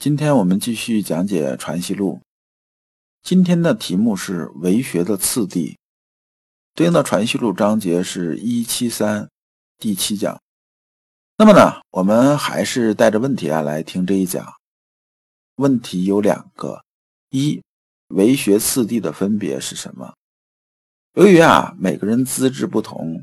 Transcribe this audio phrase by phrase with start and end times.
[0.00, 2.20] 今天我们继续讲解《传习录》。
[3.22, 5.76] 今天的题目是为学的次第，
[6.74, 9.28] 对应的《传习录》章节是一七三
[9.76, 10.40] 第七讲。
[11.36, 14.50] 那么呢，我们还是带着问题啊来听这一讲。
[15.56, 16.82] 问题有两个：
[17.28, 17.62] 一，
[18.08, 20.14] 为学次第的分别是什么？
[21.12, 23.22] 由于啊，每个人资质不同，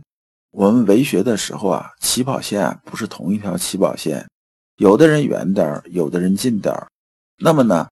[0.52, 4.30] 我们为学的时候啊，起跑线不是同一条起跑线，
[4.77, 6.88] 有的人远点儿，有的人近点儿。
[7.40, 7.88] 那么呢，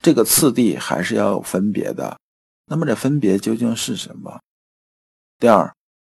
[0.00, 2.18] 这个次第还是要有分别的。
[2.66, 4.40] 那么这分别究竟是什么？
[5.38, 5.72] 第二，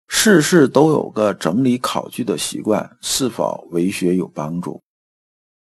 [0.07, 4.81] 事事都有个整理考据的习惯，是否为学有帮助？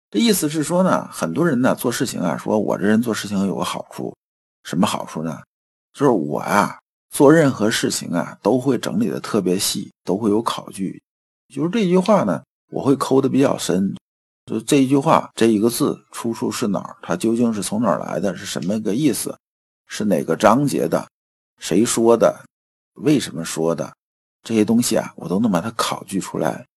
[0.09, 4.15] 这意思是说呢，很多人呢做事情啊，说我这人做事情有个好处，
[4.63, 5.41] 什么好处呢？
[5.93, 6.79] 就是我啊。
[7.11, 11.01] 做任何事情啊，都会整理的特别细，都会有考据。
[11.47, 13.95] 就是这句话呢，我会抠的比较深。
[14.45, 16.95] 就这一句话，这一个字出处是哪儿？
[17.01, 18.35] 它究竟是从哪儿来的？
[18.37, 19.37] 是什么个意思？
[19.87, 21.07] 是哪个章节的？
[21.59, 22.45] 谁说的？
[22.93, 23.95] 为什么说的？
[24.43, 26.67] 这些东西啊，我都能把它考据出来。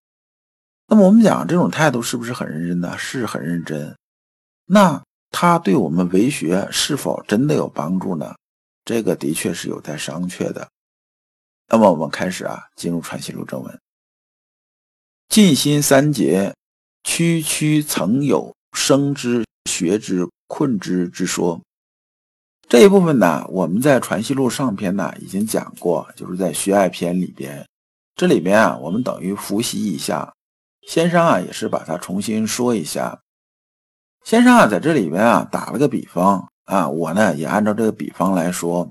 [0.87, 2.97] 那么我们讲这种态度是不是很认真呢？
[2.97, 3.95] 是很认真。
[4.65, 8.35] 那它对我们为学是否真的有帮助呢？
[8.87, 10.67] 这个的确是有待商榷的。
[11.69, 13.79] 那么我们开始啊，进入《传习录》正文。
[15.29, 16.55] 尽心三节，
[17.05, 21.61] 区区曾有生之、学之、困之之说。
[22.69, 27.67] 这一部分呢，我们在《传习录》上篇呢已经讲过，就是在学爱篇里边。
[28.15, 30.33] 这里边啊，我们等于复习一下。
[30.87, 33.19] 先生啊，也是把它重新说一下。
[34.25, 36.47] 先生啊，在这里边啊，打了个比方。
[36.65, 38.91] 啊，我呢也按照这个比方来说，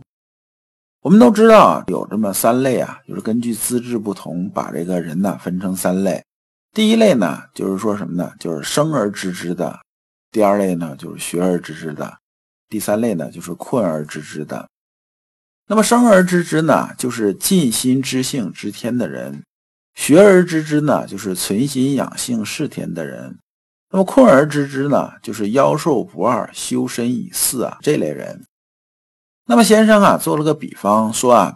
[1.02, 6.24] 我们都知道啊，有这么三类啊，就是根据资质不同，把这个人呢分成三类。
[6.78, 8.32] 第一类呢，就是说什么呢？
[8.40, 9.80] 就是生而知之的；
[10.30, 12.08] 第二类呢，就是学而知之的；
[12.70, 14.70] 第三类呢，就是困而知之的。
[15.66, 19.42] 那么生而知之呢，就是尽心知性知天的人；
[19.96, 23.40] 学而知之呢，就是存心养性事天的人。
[23.90, 28.46] 那么困而知之呢，就是妖兽不二，修身以四啊这类人。
[29.48, 31.56] 那么先生啊做了个比方说啊，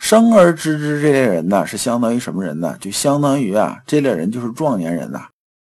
[0.00, 2.76] 生而知之这类人呢，是相当于什么人呢？
[2.80, 5.28] 就相当于啊这类人就是壮年人呐，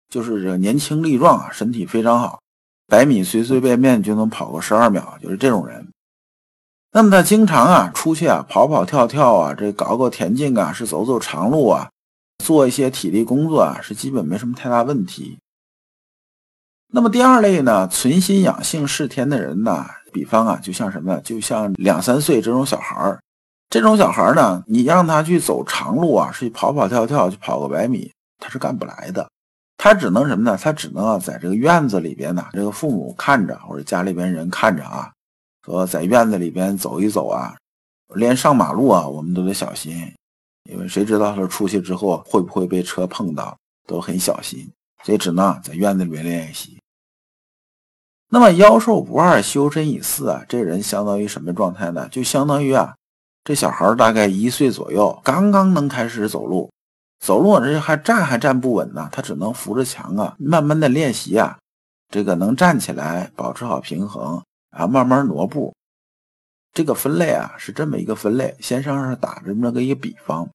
[0.09, 2.39] 就是这个年轻力壮啊，身体非常好，
[2.87, 5.89] 百米随随便便就能跑个十二秒，就是这种人。
[6.93, 11.91] 那么他经常啊出去啊跑跑跳跳啊，这搞搞田径啊，是走走长路啊，
[12.45, 15.39] 做一些体力工作啊，是基本没什么太大问题。
[16.93, 23.21] 那么第二类呢，存心养性事天的人呢，比方啊，就像什么，就像两三岁这种小孩儿，
[23.71, 29.31] 这种小孩呢，你让他去走长路啊，去跑跑跳跳，去跑个百米，他是干不来的，
[29.77, 30.57] 他只能什么呢？
[30.57, 35.13] 他只能啊，在这个院子里边呢，这个父母看着或者家里边人看着啊，
[35.65, 37.57] 说在院子里边走一走啊，
[38.15, 40.13] 连上马路啊，我们都得小心，
[40.71, 44.71] 因为谁知道他出去之后会不会被车碰到，都很小心。
[45.05, 46.77] 所以只能在院子里面练习。
[48.31, 52.09] 那么妖兽不二，修身以四啊，这人相当于什么状态呢？
[52.09, 52.97] 就相当于啊，
[53.49, 56.71] 这小孩大概一岁左右，刚刚能开始走路，
[57.19, 61.57] 走路这还站还站不稳呢，他只能扶着墙啊，慢慢的练习啊，
[62.11, 64.43] 这个能站起来，保持好平衡
[64.73, 65.75] 啊，慢慢挪步。
[66.75, 70.47] 这个分类啊是这么一个分类，先生是打这么个一个比方。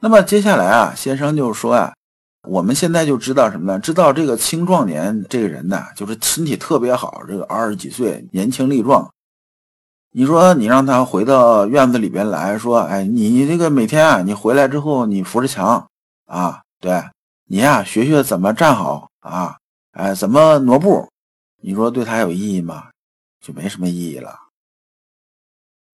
[0.00, 1.92] 那么接下来啊，先生就说啊。
[2.48, 3.78] 我们现在就知道什么呢？
[3.78, 9.13] 知道这个青壮年这个人呢，就是身体特别好，这个二十几岁，年轻力壮。
[10.16, 15.84] 你说你让他回到院子里边来说，哎，你这个每天啊，你回来之后你扶着墙
[16.26, 17.02] 啊，对
[17.48, 19.56] 你呀，学学怎么站好啊，
[19.90, 21.08] 哎，怎么挪步，
[21.60, 22.84] 你说对他有意义吗？
[23.44, 24.38] 就没什么意义了。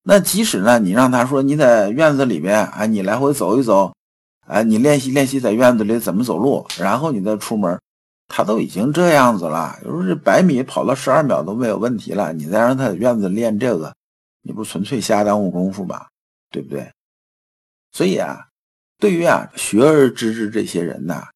[0.04, 3.94] 那即使呢，你让他说你在院子里边，哎，你来回走一走。
[4.48, 7.80] 哎，你练习练习在院子里怎么走路，然后你再出门，
[8.28, 12.34] 他都已经这样子了，就是百米跑到十二秒都没有问题了。
[12.34, 13.94] 你再让他在院子练这个，
[14.42, 16.08] 你不纯粹瞎耽误功夫吗？
[16.50, 16.92] 对不对？
[17.92, 18.48] 所以啊，
[18.98, 21.28] 对于啊学而知之这些人呐，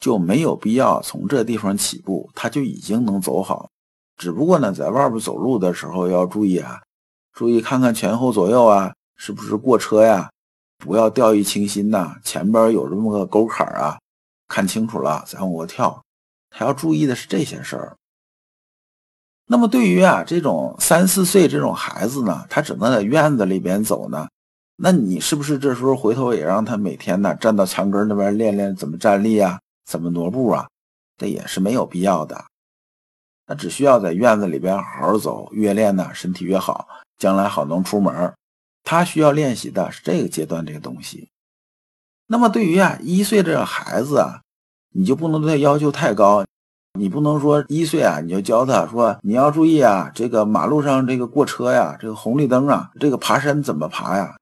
[0.00, 3.70] 就没有必要从这地方起步，他就已经能走好。
[4.16, 6.82] 只不过呢，在外边走路的时候要注意啊，
[7.32, 10.30] 注意看看前后左右啊，是不是过车呀？
[10.78, 13.98] 不要掉以轻心呐，前边有这么个沟坎啊，
[14.46, 16.02] 看清楚了再往过跳。
[16.50, 17.97] 还要注意的是这些事儿。
[19.50, 24.28] 那么对于啊这种三四岁这种孩子呢，他只能在院子里边走呢，
[24.76, 30.68] 那你是不是这时候回头也让他每天呢站到墙根那边练练怎么站立啊，怎么挪步啊？
[31.16, 32.44] 这也是没有必要的。
[33.46, 36.86] 他只需要在院子里边好好走，越练呢身体越好，
[37.16, 38.34] 将来好能出门。
[38.84, 41.28] 他需要练习的是这个阶段这个东西。
[42.26, 44.42] 那么对于啊一岁这个孩子啊，
[44.92, 46.44] 你就不能对他要求太高，
[46.94, 54.36] 你不能说一岁啊你就教他说你要注意啊这个马路上这个过车呀，这个红绿灯啊，这个爬山怎么爬呀？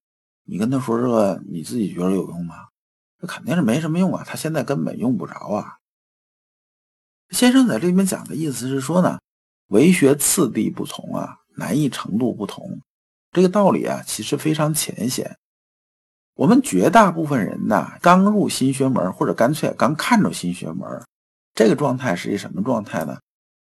[0.44, 2.54] 你跟他说这个你自己觉得有用吗？
[3.20, 5.76] 那肯定是没什么用啊，他现在根本用不着啊。
[7.30, 9.18] 先生在这里面讲的意思是说呢，
[9.68, 12.80] 为学次第不同啊，难易程度不同。
[13.32, 15.36] 这个道理啊，其实非常浅显。
[16.36, 20.86] 我们绝大部分人呢，刚入新学门，或者干脆刚看着新学门，
[21.56, 23.18] 这个状态是一什么状态呢？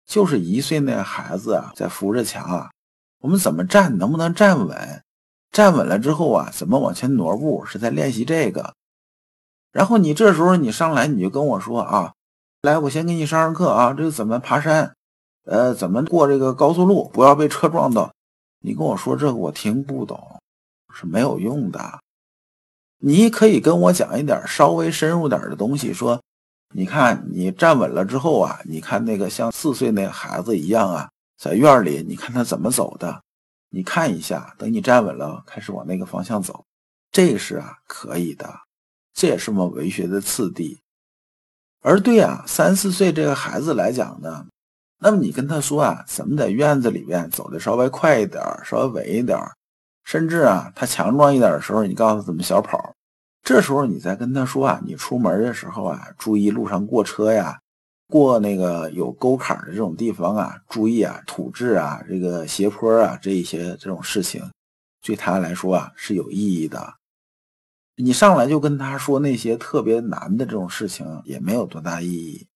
[0.05, 2.71] 就是一岁那孩子啊，在扶着墙啊，
[3.19, 5.03] 我们怎么站，能不能站稳？
[5.51, 7.63] 站稳了之后啊，怎么往前挪步？
[7.65, 8.73] 是在练习这个。
[9.71, 12.13] 然后你这时候你上来你就跟我说啊，
[12.63, 14.95] 来，我先给你上上课啊，这个怎么爬山？
[15.45, 18.11] 呃，怎么过这个高速路，不要被车撞到。
[18.59, 20.41] 你跟我说这个我听不懂，
[20.93, 21.99] 是没有用的。
[22.97, 26.19] 你可以跟我讲一点稍微深入点的东西，说，
[26.73, 33.21] 你看你站稳了之后啊，你看那个像四岁那孩子一样啊，在院里，你看他怎么走的，
[33.69, 36.65] 你看一下，等你站稳了，开始往那个方向走，
[37.11, 38.51] 这是啊可以的，
[39.13, 40.79] 这也是我们文学的次第。
[41.81, 44.45] 而对啊三四岁这个孩子来讲呢。
[44.99, 49.37] 那么你跟他说啊，怎么在院子里面走的稍微快一点，稍微稳一点，
[50.05, 52.95] 甚至啊，他强壮一点的时候，你告诉他怎么小跑。
[53.43, 57.59] 这时候你再跟他说啊，你出门的时候啊，注意路上过车呀，
[58.07, 64.49] 过那个有沟坎的这种地方啊，注意啊，土质啊，这个斜坡啊，这一些这种事情，
[65.01, 66.93] 对他来说啊是有意义的。
[67.97, 72.47] 你上来就跟他说那些特别难的这种事情，也没有多大意义。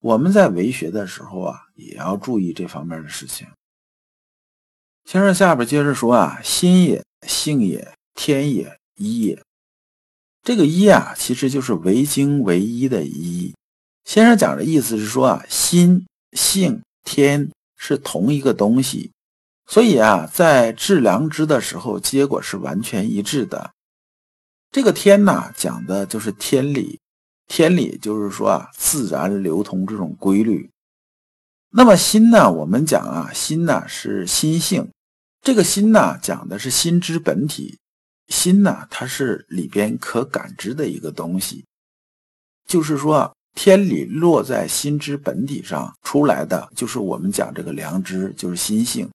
[0.00, 3.48] 我们在为学的时候啊，也要注意这方面的事情。
[5.04, 9.42] 先生下边接着说啊，心也，性也，天也，一也。
[10.46, 13.52] 这个一啊，其实就是唯精唯一的一。
[14.04, 16.06] 先生讲的意思是说啊，心、
[16.36, 19.10] 性、天是同一个东西，
[19.66, 23.72] 所以啊，在治良知的时候，结果是完全一致的。
[24.70, 27.00] 这个天呐，讲的就是天理。
[27.48, 30.70] 天理就是说啊，自然流通这种规律。
[31.70, 32.52] 那么心呢？
[32.52, 34.88] 我们讲啊，心呢是心性。
[35.42, 37.76] 这个心呢，讲的是心之本体。
[38.28, 41.64] 心呢，它是里边可感知的一个东西。
[42.66, 49.08] 就是说，天理落在心之本体上出来的，就是我们讲这个良知，就是心性。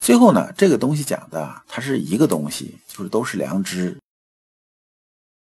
[0.00, 3.98] 最后呢，这个东西讲的，它是一个东西，就是都是良知。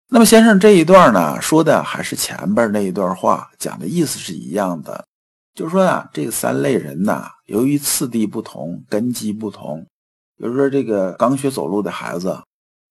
[0.09, 5.05] 那么先生这一段呢，说的还是前边那一段话，讲的意思是一样的，
[5.53, 9.85] 就是说啊，这三类人呐，由于次第不同，根基不同，
[10.37, 12.41] 比如说这个刚学走路的孩子，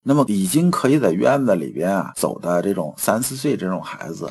[0.02, 4.30] 那么已经可以在院子里边啊走的这种三四岁这种孩子，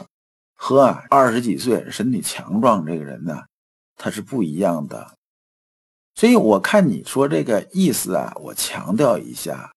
[0.56, 3.44] 和啊二十几岁身体强壮这个人呢，
[3.96, 5.14] 他是不一样的。
[6.16, 9.72] 所以我看你说这个意思啊，我强调一下，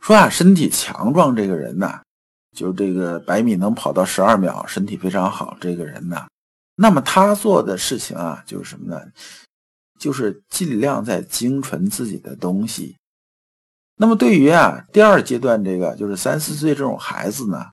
[0.00, 2.00] 说啊身体强壮这个人呢。
[2.56, 6.26] 就这个百米能跑到十二秒，身体非常好，这个人呢，
[6.76, 8.98] 那么他做的事情啊，就是什么呢？
[10.00, 12.96] 就是尽量在精纯自己的东西。
[13.96, 17.64] 那么对于啊第二阶段这个就是三四岁这种孩子呢，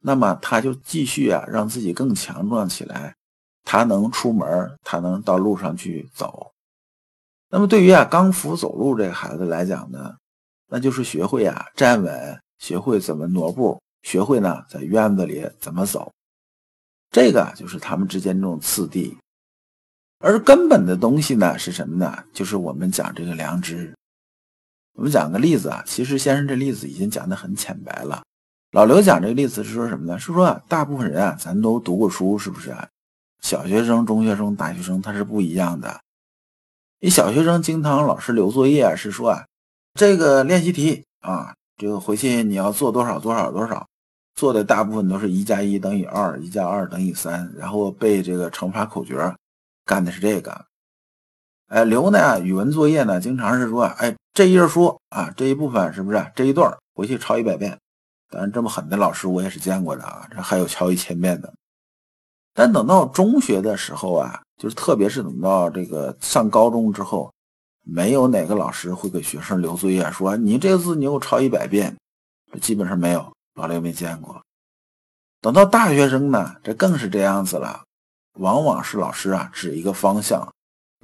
[0.00, 3.14] 那么他就继续啊让自己更强壮起来，
[3.64, 4.46] 他能出门，
[4.82, 6.52] 他能到路上去走。
[7.50, 10.14] 那么对于啊刚扶走路这个孩子来讲呢，
[10.68, 13.80] 那就是学会啊站稳，学会怎么挪步。
[14.02, 16.12] 学会呢，在院子里怎么走，
[17.10, 19.16] 这个就是他们之间这种次第。
[20.18, 22.24] 而根本的东西呢，是什么呢？
[22.34, 23.94] 就是我们讲这个良知。
[24.94, 28.22] 我们讲个例子啊，其实先生这例子已经讲得很浅白了。
[28.72, 30.18] 老刘讲这个例子是说什么呢？
[30.18, 32.74] 是说大部分人啊，咱都读过书，是不是？
[33.40, 36.00] 小学生、中学生、大学生，他是不一样的。
[37.00, 39.44] 你小学生经常老师留作业是说啊，
[39.94, 43.86] 这个练习题啊，这个回去你要做多少多少多少。
[44.36, 49.32] 做的大部分都是一加一等于二，一加二等于三，然后背这个乘法口诀，
[49.84, 50.64] 干的是这个。
[51.68, 57.78] 哎，刘呢，语文作业呢，经常是说，哎，这一页书啊，这一部分是不是这一段回去抄一百遍？
[58.28, 61.54] 当然，这么狠的老师我也是见过的啊，这还有抄一千遍的。
[62.52, 67.32] 但等到中学的时候啊，就是特别是等到这个上高中之后，
[67.82, 71.96] 没有哪个老师会给学生留作业，说你这个字你给我抄一百遍，
[72.60, 73.32] 基本上没有。
[73.54, 74.42] 老刘没见过，
[75.40, 77.84] 等到大学生呢，这更是这样子了。
[78.40, 80.52] 往往是老师啊指一个方向，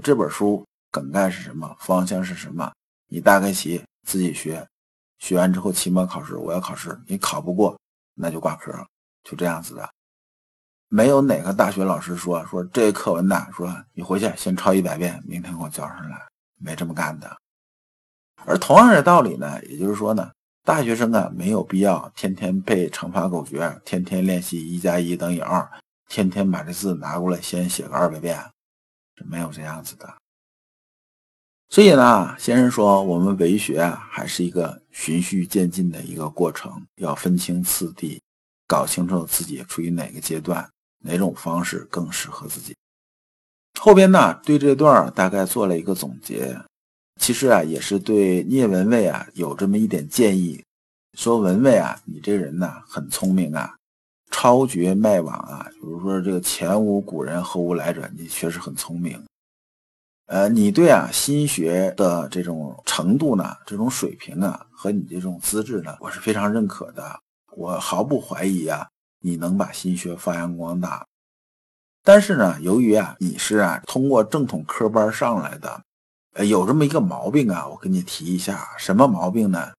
[0.02, 2.72] 这本书梗概是什么，方向是什么，
[3.10, 4.66] 你大概齐自己学，
[5.18, 7.78] 学完之后期末考试我要考试，你考不过
[8.14, 8.72] 那就挂科，
[9.24, 9.86] 就这样子的。
[10.88, 16.26] 没有哪个大学老师说说这课文呢，说你回去先抄一百遍，明天给我交上来，
[16.58, 17.36] 没这么干的。
[18.46, 20.30] 而同样的道理呢，也就是说呢。
[20.62, 25.66] 大学生啊，没有必要天天背乘法口诀，天天练习一加一等于二，
[26.06, 28.38] 天天把这字拿过来先写个二百遍，
[29.16, 30.19] 是没有这样子的。
[31.70, 38.20] 所以呢，先生说，我们为学啊，还是一个循序渐进的一个过程，要分清次第，
[38.66, 40.68] 搞清楚自己处于哪个阶段，
[41.04, 42.74] 哪种方式更适合自己。
[43.80, 46.60] 后边呢，对这段大概做了一个总结。
[47.20, 50.60] 其实啊，也是对聂文蔚啊有这么一点建议，
[51.16, 53.76] 说文蔚啊，你这人呢很聪明啊，
[54.32, 59.22] 超绝迈往啊，比如说这个前无古人后无来者，你确实很聪明。
[60.30, 67.18] 呃，你对啊心学的这种程度呢，这种水平啊，和你这种资质呢，我是非常认可的，
[67.56, 68.86] 我毫不怀疑啊，
[69.20, 71.04] 你能把心学发扬光大。
[72.04, 75.82] 但是呢，由于啊你是啊通过正统科班上来的。
[76.34, 79.72] 呃，有这么一个毛病啊，我跟你提一下，什么毛病呢？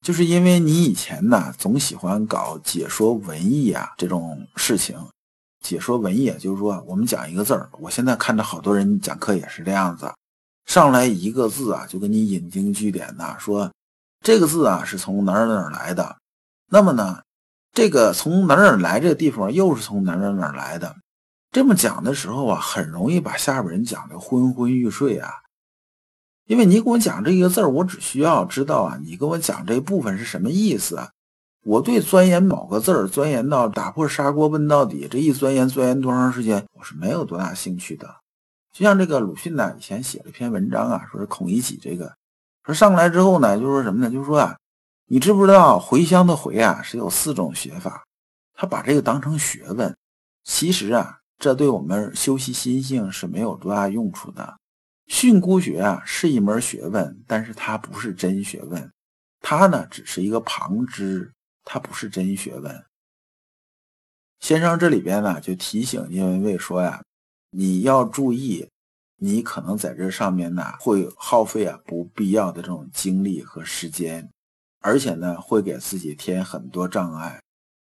[0.00, 4.98] 就是因为你以前呢，总喜欢搞解说文艺啊这种事情。
[5.60, 10.12] 解说文艺，就是说我们讲一个字儿，我现在看着好多人讲课也是这样子，
[10.66, 13.70] 上来一个字啊，就给你引经据典的，说
[14.24, 16.16] 这个字啊是从哪儿哪儿来的。
[16.70, 17.22] 那么呢，
[17.72, 20.94] 这个从哪儿哪儿来这个地方又是从哪儿哪儿哪儿来的。
[21.50, 25.32] 这么讲的时候啊，很容易把下边人讲的昏昏欲睡啊。
[26.46, 31.08] 因为你给我讲这一个字儿，我只需要知道啊，你给我讲这部分是什么意思。
[31.68, 38.08] 我对钻研某个字儿，钻研到打破砂锅问到底，这一钻研钻研多长时间，我是没有多大兴趣的。
[38.72, 42.10] 就像这个鲁迅呢，以前写了一篇文章啊，说是孔乙己这个，
[42.64, 44.10] 说上来之后呢，就说什么呢？
[44.10, 44.56] 就说啊，
[45.08, 48.02] 你知不知道茴香的茴啊是有四种写法？
[48.54, 49.94] 他把这个当成学问，
[50.44, 54.56] 其实啊，这对我们修习心性是没有多大用处的。
[55.06, 58.90] 训诂学啊是一门学问，但是它不是真学问，
[59.42, 61.30] 它呢只是一个旁支，
[61.70, 62.84] 它不是真学问。
[64.40, 67.02] 先生这里边呢就提醒叶文蔚说呀，
[67.50, 68.66] 你要注意，
[69.16, 74.26] 你可能在这上面呢会耗费啊不必要的这种精力和时间，
[74.80, 77.38] 而且呢会给自己添很多障碍。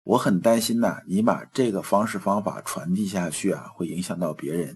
[0.05, 4.73] 我很担心呐，你把这个方式方法传递下去啊，会影响到别人。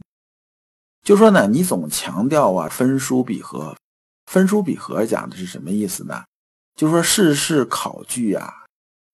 [1.03, 3.73] 就说呢，你总强调啊分书比合，
[4.25, 6.25] 分书比合讲的是什么意思呢？
[6.75, 8.65] 就说事事考据啊，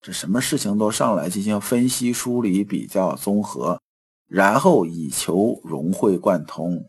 [0.04, 3.82] 这什么事情都上来进行分析、梳理、比较、综合，
[4.28, 6.86] 然后以求融会贯通。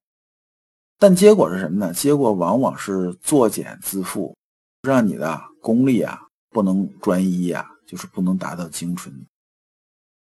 [0.99, 1.95] 但结果是什么呢？
[1.95, 4.35] 结果往往是作茧自缚，
[4.83, 9.15] 让你的功力啊不能专一啊，就是不能达到精纯。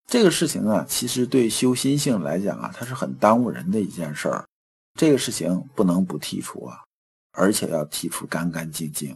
[0.06, 4.46] 这个事情啊，其实对修心性来讲啊，它是很耽误人的一件事儿。
[5.00, 6.80] 这个事情不能不剔除啊，
[7.32, 9.16] 而且要剔除干干净净。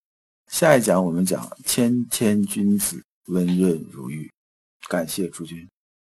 [0.51, 4.29] 下一讲我们讲谦谦君子，温润如玉。
[4.89, 5.65] 感谢诸君。